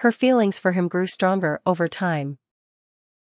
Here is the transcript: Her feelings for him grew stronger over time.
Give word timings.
Her 0.00 0.12
feelings 0.12 0.58
for 0.58 0.72
him 0.72 0.88
grew 0.88 1.06
stronger 1.06 1.60
over 1.66 1.86
time. 1.86 2.38